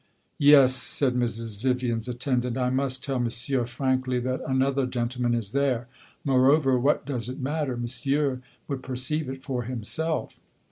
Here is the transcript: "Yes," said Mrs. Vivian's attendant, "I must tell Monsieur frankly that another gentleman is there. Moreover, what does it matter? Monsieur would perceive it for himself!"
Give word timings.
"Yes," 0.39 0.73
said 0.73 1.13
Mrs. 1.13 1.61
Vivian's 1.61 2.07
attendant, 2.07 2.57
"I 2.57 2.71
must 2.71 3.03
tell 3.03 3.19
Monsieur 3.19 3.67
frankly 3.67 4.19
that 4.21 4.41
another 4.47 4.87
gentleman 4.87 5.35
is 5.35 5.51
there. 5.51 5.87
Moreover, 6.25 6.79
what 6.79 7.05
does 7.05 7.29
it 7.29 7.39
matter? 7.39 7.77
Monsieur 7.77 8.41
would 8.67 8.81
perceive 8.81 9.29
it 9.29 9.43
for 9.43 9.61
himself!" 9.65 10.39